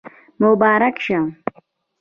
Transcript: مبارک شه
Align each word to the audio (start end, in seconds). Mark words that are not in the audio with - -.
مبارک 0.39 0.95
شه 1.01 1.19